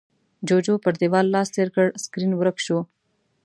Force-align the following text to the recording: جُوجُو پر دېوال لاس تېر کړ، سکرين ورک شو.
جُوجُو 0.47 0.75
پر 0.83 0.93
دېوال 1.01 1.25
لاس 1.33 1.47
تېر 1.55 1.69
کړ، 1.75 1.85
سکرين 2.03 2.31
ورک 2.35 2.57
شو. 2.65 2.79